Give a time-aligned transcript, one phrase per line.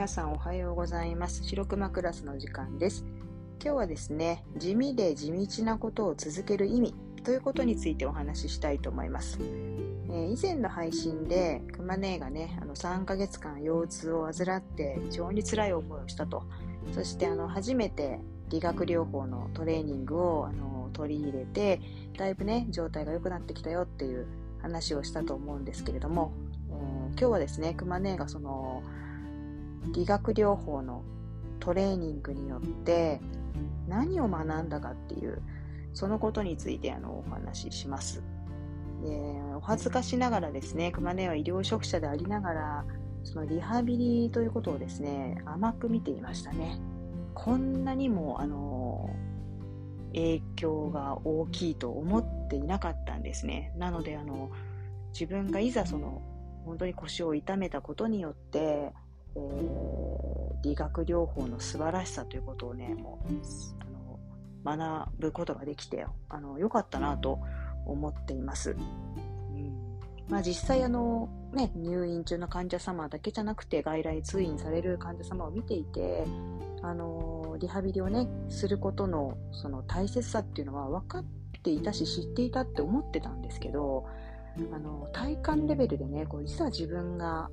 [0.00, 1.44] 皆さんおはようございます。
[1.44, 3.04] 白熊クラスの時間です。
[3.62, 9.38] 今日はですね、地味で地道なことを続ける意味ということについてお話ししたいと思います。
[9.42, 16.44] えー、以前の配信で、熊姉がね、あの3ヶ月間腰痛を患って非常に辛い思いをしたと。
[16.92, 21.78] そしてあの初めて理学療法のトレーニングをあの取り入れて、
[22.16, 24.26] だいぶね、状態が良くなってきたよっていう
[24.62, 26.32] 話をしたと思うんですけれども、
[26.70, 26.76] えー、
[27.08, 28.82] 今日はですね、熊姉がその
[29.88, 31.02] 理学療法の
[31.58, 33.20] トレーニングによって
[33.88, 35.42] 何を学んだかっていう
[35.92, 38.22] そのことについてあのお話しします。
[39.02, 42.84] でお恥ずかしながらですね、熊根は医療職者でありながら、
[43.24, 46.80] そのリハビリということをですね、甘く見ていましたね。
[47.34, 49.10] こんなにも、あの、
[50.12, 53.72] 影響が大きいと思っていなかったんですね。
[53.76, 54.50] なので、あの、
[55.12, 56.22] 自分がいざその、
[56.64, 58.92] 本当に腰を痛めたことによって、
[59.36, 63.32] えー、理学療法の素晴らしさということをね、もう、
[64.64, 67.40] あの、学ぶことができて、あの、良かったなと
[67.86, 68.72] 思っています。
[68.72, 69.72] うん、
[70.28, 76.24] まあ実際あの、ね、入院中の患者様だけじゃなくて外来通院される患者様を見ていて、
[76.82, 81.24] あの、リハビリをね、することのその大切さっていうのは分かっ
[81.62, 84.06] ていたし知っていたって思ってたんですけど、
[84.72, 87.50] あの、体感レベルでね、こういざ自分が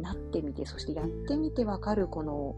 [0.00, 2.54] なってみて、そしてやってみてわかるこの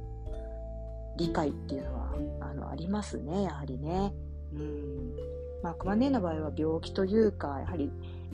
[1.16, 4.12] 理解っていうのは、あの、ありますね、やはりね。
[4.54, 5.16] うん。
[5.62, 7.90] まあ、熊根の場合は病気というか、やはり、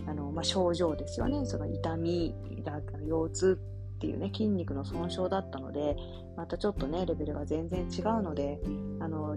[0.06, 1.44] あの、まあ、症状ですよね。
[1.44, 3.60] その痛みだ、腰痛
[3.96, 5.96] っていうね、筋肉の損傷だったので、
[6.36, 8.60] またちょっとね、レベルが全然違うので、
[9.00, 9.36] あの、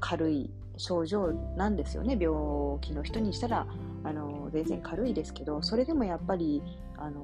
[0.00, 2.16] 軽い症状なんですよね。
[2.18, 2.34] 病
[2.80, 3.66] 気の人にしたら、
[4.04, 6.62] あの、全然軽いですけど、それでもやっぱり、
[6.96, 7.22] あの、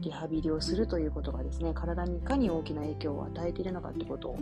[0.00, 4.38] リハビリをするということがですね、体にいかに大きな影響を与えているのかということを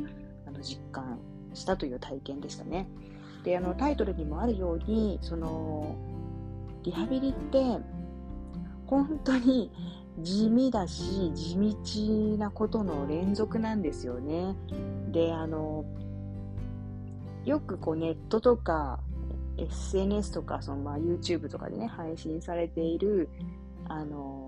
[0.47, 1.19] あの実感
[1.55, 2.89] したという体験でしたね。
[3.45, 5.97] で、あのタイトルにもあるように、その
[6.83, 7.63] リハビリって
[8.87, 9.71] 本当に
[10.21, 14.57] 地味だし、地道なことの連続なんですよね。
[15.13, 15.85] で、あの、
[17.45, 19.01] よくこうネットとか
[19.57, 23.29] SNS とかそのまあ YouTube とかでね、配信されている、
[23.89, 24.48] あの、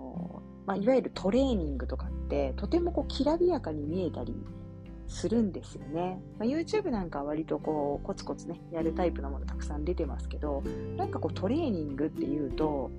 [0.67, 4.35] まあ、いわゆるトレーニングとかってとてもこうきらびやかに見えたり
[5.09, 6.23] するんですよね。
[6.39, 10.63] まあ、YouTube なんかは割とこうコツコツねやるタイプのものたくさん出てますけど
[10.97, 12.91] なんかこうトレーニングっていうと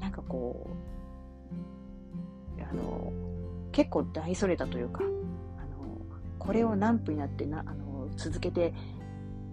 [0.00, 0.68] なんかこ
[2.58, 3.12] うあの
[3.70, 6.00] 結構大それたというかあの
[6.38, 8.74] これを何分やってなあの続けて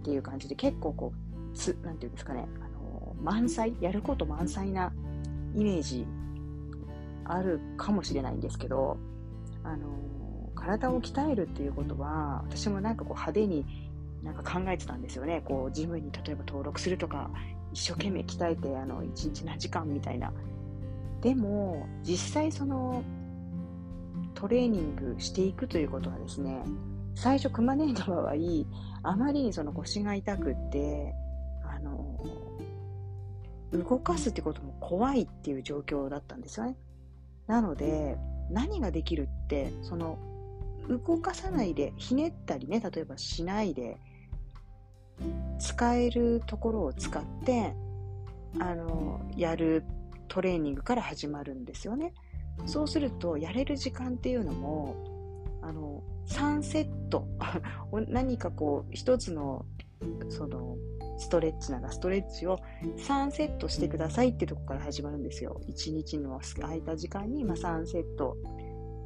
[0.00, 4.92] っていう感じで結構こうつなんていうんですかねあの満載やること満載な
[5.54, 6.06] イメージ
[7.32, 8.98] あるかもしれないんですけど、
[9.62, 9.88] あの
[10.54, 13.64] 体を鍛えるっていうことは、私もなんかこう派手に
[14.22, 15.42] なんか考えてたんですよね。
[15.44, 17.30] こう、ジムに例えば登録するとか、
[17.72, 20.32] 一生懸命鍛えて、あの、一日何時間みたいな。
[21.22, 23.02] でも、実際その、
[24.34, 26.62] トレーニングしていくということはですね、
[27.14, 28.34] 最初、熊姉の場合、
[29.02, 31.14] あまりにその腰が痛くって、
[31.64, 32.18] あの、
[33.72, 36.76] 動かすってことも怖いっていう状況だったんですよね。
[37.50, 38.16] なので、
[38.48, 40.18] 何ができるって、その、
[40.88, 43.98] 動かさないで、ひねったりね、例えばしないで、
[45.58, 47.74] 使えるところを使って、
[48.60, 49.82] あの、やる
[50.28, 52.14] トレーニングから始まるんですよね。
[52.66, 54.94] そうすると、やれる時間っていうのも、
[55.60, 57.26] あの、3セット、
[58.08, 59.66] 何かこう、一つの、
[60.28, 60.76] その、
[61.20, 62.58] ストレッチならストレッチを
[62.96, 65.60] 3セットしてくださいってとこから始まるんですよ。
[65.68, 68.36] 1日の空いた時間に、ま3セット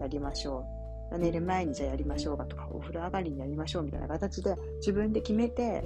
[0.01, 0.65] やりましょ
[1.13, 1.19] う。
[1.19, 5.85] 寝る前にじゃあやりましょうかとか、お風呂上がりにやりましょうみたいな形で自分で決めて、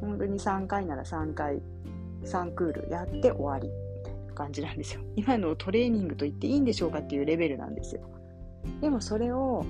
[0.00, 1.62] 本当に3回なら3回、
[2.24, 5.02] 3クールやって終わりみたいな感じなんですよ。
[5.14, 8.02] 今のトレーニングと言っていいんでしょうかっていうレベルなんですよ。
[8.80, 9.64] でもそれを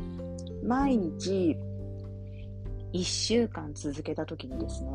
[0.65, 1.57] 毎日
[2.93, 4.91] 1週間続けた時にですね、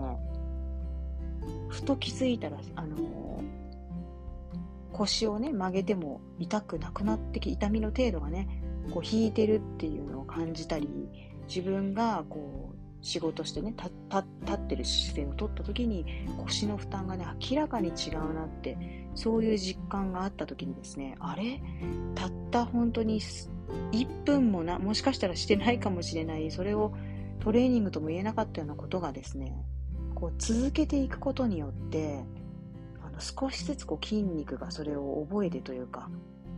[1.69, 3.41] ふと気づいたら、あのー、
[4.93, 8.61] 腰をね、曲げても痛くなくなってき、痛みの程度がね、
[8.93, 10.87] こう引いてるっていうのを感じたり、
[11.47, 16.07] 自分がこう、仕事してね、立ってる姿勢を取った時に
[16.43, 21.61] 腰の負担がね、明らかに違うなって、そういう実感があった時にですね、あれ？
[22.15, 26.93] たった本当に1分もな、もしかしたらしてないかもしれない、それを
[27.41, 29.55] トレーニングとも言えなかったようなことがですね、
[30.15, 32.23] こう続けていくことによって
[33.05, 36.09] あの少しずつこう筋肉がそれを覚えてというか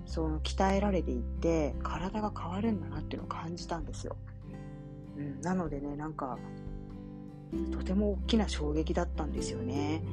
[0.05, 4.15] その鍛えられていって体が変わるんだなっていうのを感じたんですよ。
[5.17, 6.37] うん、なのでね、なんか、
[7.71, 10.03] とても大きな衝撃だったんですよね。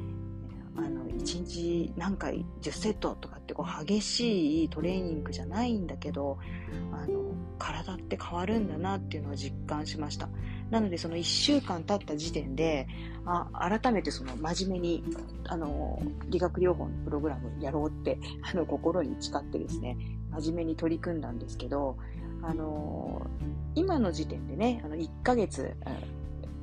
[0.75, 6.39] あの、1日何回10セットとかってこう激しいトレーニングじゃないんだけど、
[6.91, 10.27] あの、体って変わるんだなっていうのを実感しました。
[10.71, 12.87] なのでその1週間経った時点で、
[13.25, 15.03] あ改めてその真面目に、
[15.45, 18.19] あの、理学療法のプログラムをやろうって、
[18.51, 19.97] あの、心に誓ってですね、
[20.31, 21.97] 真面目に取り組んだんですけど、
[22.41, 23.25] あの
[23.73, 25.75] 今の時点でね、あの1ヶ月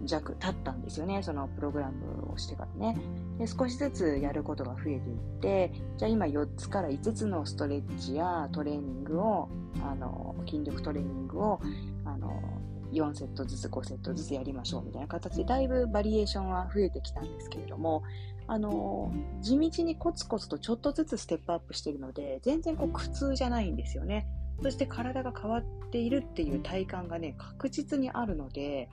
[0.04, 2.96] 弱経ったんですよね、そのプログラムをしてからね。
[3.38, 5.00] で少しずつやることが増えていっ
[5.40, 9.48] て、じゃあ今4つから5つのストレッチやトレーニングを、
[9.82, 11.60] あの筋力トレーニングを
[12.04, 12.42] あの
[12.92, 18.02] 4セットずつ5セットずつやりましょうみたいな形でだいぶバリエーションは増えてきたんですけれども
[18.46, 24.26] あの地道にコツコツとちょっとずつステップアップしているので全然こう苦痛じゃないんですよね。
[24.62, 28.88] そして体が変わっているっていう体感がね確実にあるので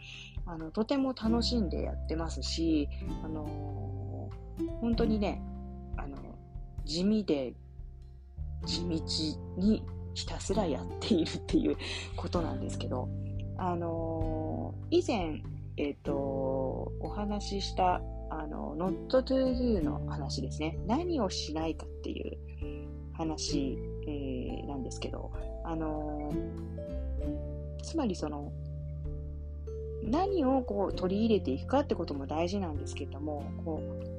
[0.45, 2.89] あのとても楽しんでやってますし
[3.23, 4.29] あの
[4.81, 5.41] 本当にね
[5.95, 6.17] あの
[6.85, 7.53] 地味で
[8.65, 8.99] 地道
[9.57, 9.83] に
[10.15, 11.77] ひたすらやっているっていう
[12.15, 13.07] ことなんですけど
[13.61, 15.41] あの以前、
[15.77, 16.13] え、ー、と、
[16.99, 20.77] お話しした、あの、not to do の話ですね。
[20.87, 22.37] 何をしないかっていう
[23.13, 23.77] 話、
[24.07, 25.31] えー、なんですけど、
[25.65, 26.31] あの
[27.83, 28.51] つまりその、
[30.03, 34.18] 何をこう取り入れていくかってことも大事なんですけども、こう、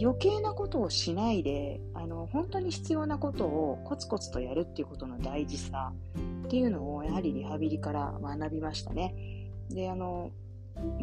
[0.00, 5.92] 余計なことをしないで、あの、本当に必要なことをコツコツとやるっていうことの大事さ
[6.44, 9.14] っていうのをやはりリハビリから学びましたね。
[9.68, 10.30] で、あの、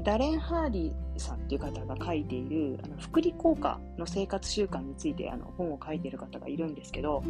[0.04, 7.24] ダレン・ハーディさんっていう方が書いているあの福利効果の生活習慣についてあの本を書いている方がいるんですけど、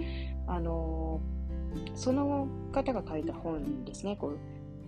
[0.47, 1.19] あの
[1.95, 4.37] その方が書いた本ですねこう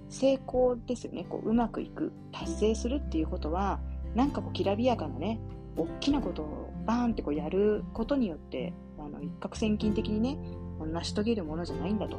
[0.09, 3.79] 成功ですよねこううまくいく達成するっていうことは
[4.15, 5.39] なんかこうきらびやかなね
[5.79, 10.37] 大きなことをバーンってこうやることによってあの一攫千金的にね
[10.79, 12.17] 成し遂げるものじゃないんだと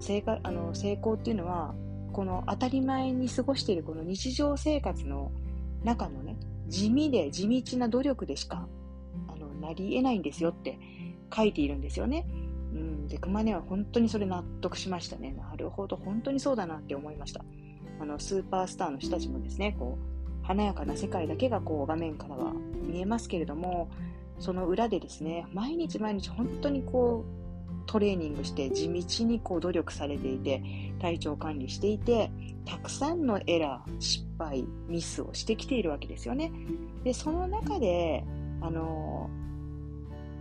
[0.00, 1.74] 成あの成功っていうのは
[2.12, 5.32] この当たり前に過ごしているこの日常生活の
[5.84, 6.36] 中のね
[6.68, 8.66] 地味で地道な努力でしか
[9.28, 10.78] あのなり得ないんですよって
[11.34, 12.26] 書いているんですよね。
[12.72, 15.32] うん、で熊根は本当にそれ納得しましたね。
[15.32, 17.44] なるほど、本当にそうだなって思いました。
[18.00, 20.11] あのスーパースターの人たちもですね、こう
[20.42, 22.52] 華やかな世界だけがこう画面からは
[22.86, 23.90] 見えますけれども、
[24.38, 27.42] その裏でですね、毎日毎日本当にこう
[27.86, 30.62] トレーニングして地道にこう努力されていて
[31.00, 32.30] 体調管理していて
[32.64, 36.52] たくさんのエラー失敗ミスをしてきているわけですよね。
[37.04, 38.24] でその中で
[38.60, 39.28] あの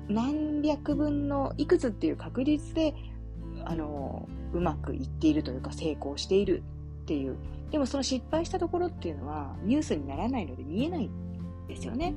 [0.08, 2.94] 何百分のいくつっていう確率で
[3.66, 6.64] あのうまくいっているというか成功している。
[7.02, 7.36] っていう。
[7.72, 12.14] でもその失敗したところっていうのはニュースにならないので見えないんですよね、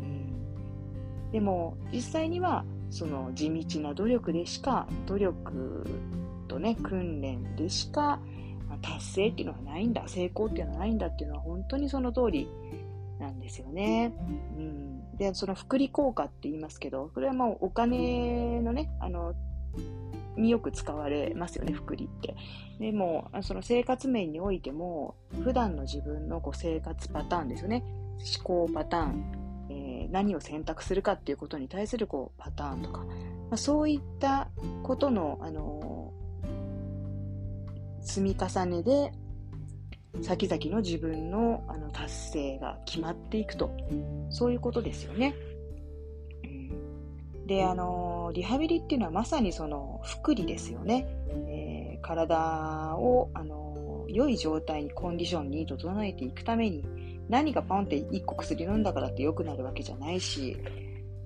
[0.00, 5.86] うん、でも実際にはその地道な努力でしか、努力
[6.46, 8.20] とね、訓練でしか、
[8.82, 12.48] 達成っていうのはないんだ、成功っていうのはないんだっていうのは本当にその通り
[13.18, 14.12] なんですよね。
[14.58, 19.34] うん、で、その福利効果って言いますけど、これはもうお金のね、あの、
[20.36, 22.36] によく使われますよね、福利って。
[22.78, 27.84] でも、その生活面においても、普段の自分のこう生活パターンですよね。
[28.36, 33.06] 思考パターン、えー、何を選択するかっていうことに対するこうパターンとか、ま
[33.52, 34.48] あ、そういった
[34.82, 39.12] ことの、あのー、積み重ねで
[40.20, 43.70] 先々の自分のあの達成が決まっていくと
[44.30, 45.34] そういうことですよね。
[47.46, 51.06] で、あのー、リハビリっていうのはまさにその福利ですよね。
[51.48, 56.84] えー、体を、あの良い状態にコンディションに整えていくために、
[57.28, 60.58] 何がポンって1個薬飲んだからって良くなるわけじゃないし、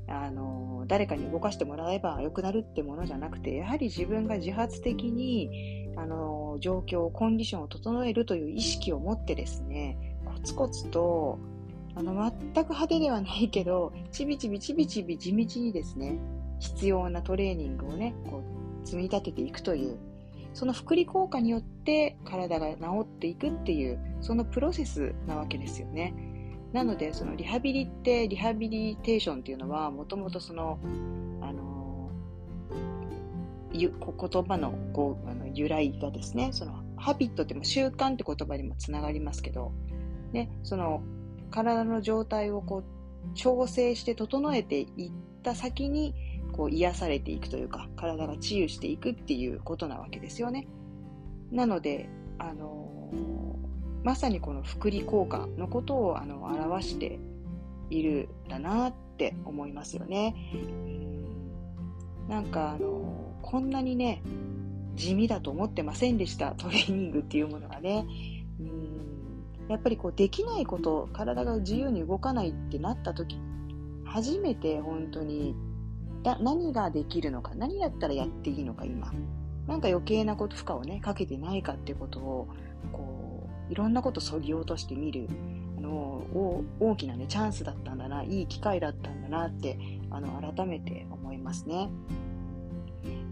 [0.09, 11.39] あの、誰かに動かしてもらえば良くなるってものじゃなくて、やはり自分が自発的に、あの、状況、コンディションを整えるという意識を持ってですね、コツコツと、
[11.95, 16.19] あの、全く派手ではないけど、ちびちびちびちび地道にですね、
[16.59, 18.43] 必要なトレーニングをね、こ
[18.83, 19.99] う、積み立てていくという、
[20.55, 26.15] その福利効果によって体が治っていくっていう、そのプロセスなわけですよね。
[26.73, 30.79] なので、そのリハビリって、リハビリテーションっていうのは、もともとその、
[31.41, 31.77] あの
[33.73, 39.73] 言葉のこうあの由来がですね、そのハビットっても習慣って言葉にもつながりますけど、
[40.33, 41.03] ね、その
[41.51, 42.85] 体の状態をこう
[43.35, 46.15] 調整して整えていった先に
[46.57, 50.67] こう癒されていくというか、体が治癒していくっていうことなわけですよね。
[51.51, 52.09] なので、
[52.39, 57.19] あのー、まさにこの福利効果のことをあの表して
[57.91, 60.35] いるんだなって思いますよね。
[62.29, 64.23] なんかあのー、こんなにね、
[64.95, 68.07] 地味だと思ってませんでした、トレーニングっていうものがね。
[69.69, 73.39] やっぱりこうできないこと、体が自由に動かないってなった時、
[74.05, 75.55] 初めて本当に
[76.23, 79.13] だ何ができるのか、何やったらやっていいのか今。
[79.67, 82.49] なんか余計なこと、負荷をね、かけてないかってことを、
[82.93, 85.29] こう、いろんなことそぎ落としてみる、
[85.79, 86.23] あの、
[86.81, 89.79] 大きなね、チャンスだったんだな、いい機会だったんだなって、
[90.11, 91.91] あの、改めて思いますね。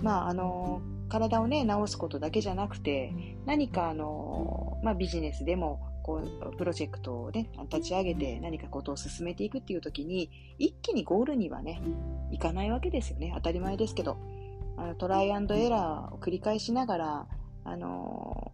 [0.03, 3.13] まあ、あの、体をね、治すことだけじゃなくて、
[3.47, 11.83] 何かあの、まあ、ビジネスでも、こう、プロジェクトをね、立ち上げて何かことを進めていくっていう時に、一気にゴールにはね、
[12.31, 13.33] いかないわけですよね。
[13.35, 14.17] 当たり前ですけど。
[14.77, 17.27] あのトライアンドエラーを繰り返しながら、
[17.65, 18.53] あの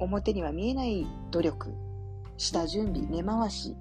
[0.00, 1.74] 表には見えない努力、
[2.38, 3.76] 下準備、根回し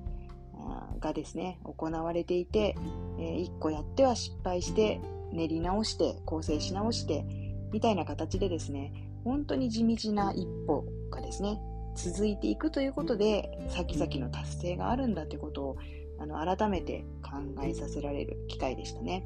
[0.99, 2.75] がですね、行われていて、
[3.19, 4.99] えー、1個やっては失敗して、
[5.33, 7.25] 練り直して構成し直して
[7.71, 8.91] みたいな形でですね
[9.23, 11.59] 本当に地道な一歩がですね
[11.95, 15.77] 続いていくということで先々の達成があるんだということを
[16.19, 19.25] あの改めて考えさせられる機会でしたね。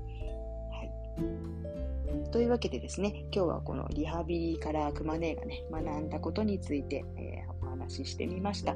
[0.72, 0.84] は
[2.28, 8.76] い、というわけでですね今日はこのリハビリからクマネーがね学んだことについて、えー、お話ししてみました。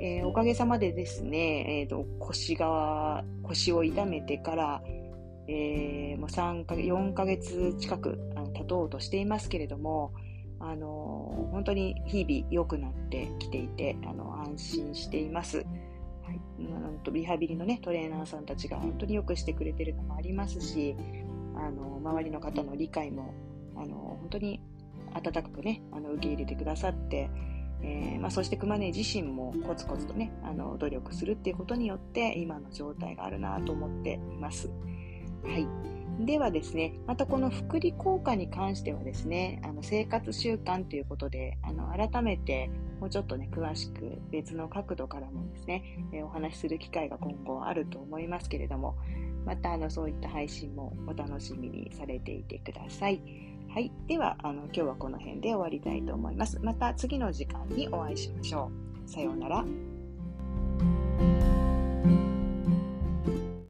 [0.00, 4.82] えー、おかげさまでですね、えーと腰側腰を痛めてから、
[5.48, 10.12] えー、もう3か4ヶ月近くあの経とうとしていますけれども、
[10.60, 15.58] あの本当に日々良くなってきていて、あの安心しています。
[15.58, 20.96] はい、なんとリハビリの、ね、トレーナーさんたちが本当によくしてくれているのもありますし、
[21.54, 23.34] あの周りの方の理解も
[23.76, 24.60] あの本当に
[25.12, 27.30] 温かくね、あの受け入れてくださって、
[27.82, 34.70] えー、まあ、そして熊根自身もコツコツとね、あの努力するっていうことによって今の状態があるなと思っています。
[35.44, 35.93] はい。
[36.20, 48.96] ではですね、またこの福利効果に関してはですね、あの生活習慣ということで、あの改めてもうちょっとね、詳しく別の角度からもですね、えお話しする機会が今後あると思いますけれども、
[49.44, 53.20] またあのそういった配信もお楽しみにされていてください。
[53.68, 53.90] はい。
[54.06, 56.60] では、あの今日はこの辺で終わりたいと思います。
[56.62, 58.70] また次の時間にお会いしましょ
[59.06, 59.10] う。
[59.10, 59.64] さようなら。